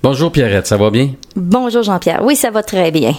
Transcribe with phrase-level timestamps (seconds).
[0.00, 1.10] Bonjour Pierrette, ça va bien?
[1.34, 2.20] Bonjour Jean-Pierre.
[2.22, 3.14] Oui, ça va très bien.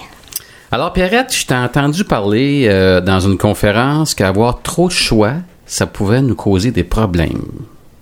[0.71, 5.33] Alors Pierrette, je t'ai entendu parler euh, dans une conférence qu'avoir trop de choix,
[5.65, 7.43] ça pouvait nous causer des problèmes.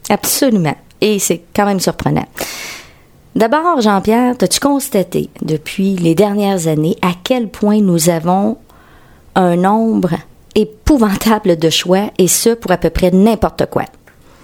[0.09, 0.75] Absolument.
[1.01, 2.27] Et c'est quand même surprenant.
[3.35, 8.59] D'abord, Jean-Pierre, as-tu constaté depuis les dernières années à quel point nous avons
[9.33, 10.11] un nombre
[10.53, 13.85] épouvantable de choix et ce pour à peu près n'importe quoi?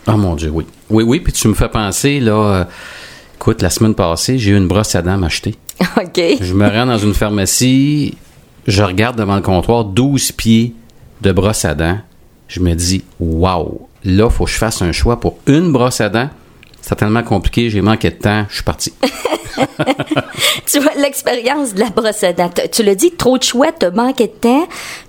[0.07, 0.65] Oh mon Dieu, oui.
[0.89, 2.63] Oui, oui, puis tu me fais penser, là, euh,
[3.43, 5.55] écoute, la semaine passée, j'ai eu une brosse à dents à m'acheter.
[5.97, 6.21] OK.
[6.39, 8.15] Je me rends dans une pharmacie,
[8.67, 10.73] je regarde devant le comptoir 12 pieds
[11.19, 11.97] de brosse à dents.
[12.47, 16.07] Je me dis, waouh, là, faut que je fasse un choix pour une brosse à
[16.07, 16.29] dents.
[16.79, 18.93] C'est tellement compliqué, j'ai manqué de temps, je suis parti.
[20.65, 22.49] tu vois, l'expérience de la brosse à dents.
[22.71, 24.65] Tu le dis, trop de choix, te manqué de temps,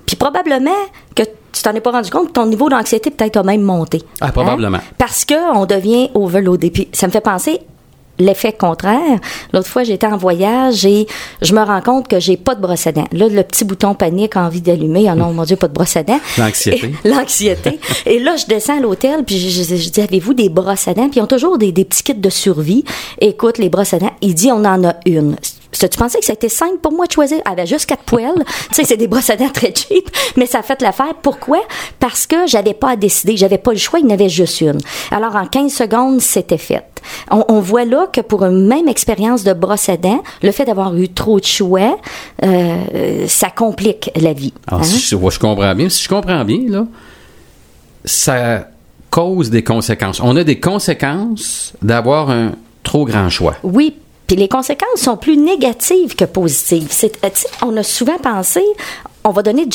[0.06, 0.72] puis probablement
[1.14, 4.02] que tu t'en es pas rendu compte, ton niveau d'anxiété peut-être a même monté.
[4.20, 4.80] Ah, probablement.
[4.98, 6.72] Parce que on devient overloadé.
[6.72, 7.60] Puis ça me fait penser
[8.18, 9.18] l'effet contraire.
[9.52, 11.06] L'autre fois, j'étais en voyage et
[11.42, 13.06] je me rends compte que j'ai pas de brosse à dents.
[13.12, 15.08] Là, le petit bouton panique, envie d'allumer.
[15.08, 16.20] Ah non, mon Dieu, pas de brosse à dents.
[16.38, 16.94] L'anxiété.
[17.04, 17.78] L'anxiété.
[18.06, 20.94] et là, je descends à l'hôtel, puis je, je- je dis, avez-vous des brosses à
[20.94, 21.08] dents?
[21.08, 22.84] Puis ils ont toujours des, des petits kits de survie.
[23.20, 25.36] Écoute, les brosses à dents, il dit, on en a une.
[25.78, 27.38] Tu pensais que c'était simple pour moi de choisir?
[27.44, 28.32] Elle avait juste quatre poils.
[28.68, 31.14] tu sais, c'est des brosses à dents très cheap, mais ça a fait l'affaire.
[31.22, 31.60] Pourquoi?
[32.00, 33.36] Parce que j'avais pas à décider.
[33.36, 34.78] J'avais pas le choix, il y en avait juste une.
[35.10, 36.84] Alors, en 15 secondes, c'était fait.
[37.30, 40.64] On, on voit là que pour une même expérience de brosse à dents, le fait
[40.64, 41.98] d'avoir eu trop de choix,
[42.42, 44.52] euh, ça complique la vie.
[44.66, 44.84] Alors, hein?
[44.84, 46.86] si je, comprends bien, si je comprends bien, là,
[48.04, 48.68] ça
[49.10, 50.20] cause des conséquences.
[50.20, 52.52] On a des conséquences d'avoir un
[52.82, 53.54] trop grand choix.
[53.62, 53.94] Oui,
[54.26, 56.88] puis les conséquences sont plus négatives que positives.
[56.90, 57.28] C'est, euh,
[57.62, 58.62] on a souvent pensé,
[59.24, 59.66] on va donner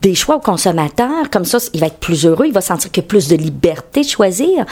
[0.00, 3.02] des choix au consommateur, comme ça, il va être plus heureux, il va sentir qu'il
[3.02, 4.64] y a plus de liberté de choisir.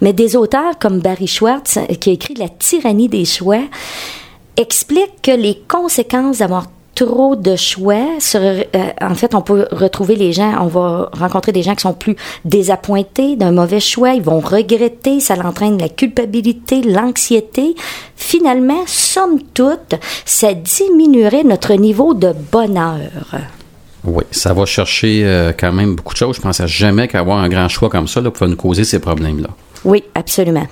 [0.00, 3.62] Mais des auteurs comme Barry Schwartz, euh, qui a écrit La tyrannie des choix,
[4.56, 6.66] expliquent que les conséquences d'avoir
[7.00, 8.62] trop de choix, sur, euh,
[9.00, 12.14] en fait, on peut retrouver les gens, on va rencontrer des gens qui sont plus
[12.44, 17.74] désappointés d'un mauvais choix, ils vont regretter, ça l'entraîne la culpabilité, l'anxiété.
[18.16, 19.94] Finalement, somme toute,
[20.26, 23.10] ça diminuerait notre niveau de bonheur.
[24.04, 26.36] Oui, ça va chercher euh, quand même beaucoup de choses.
[26.36, 29.48] Je pensais jamais qu'avoir un grand choix comme ça là, pouvait nous causer ces problèmes-là.
[29.84, 30.66] Oui, absolument.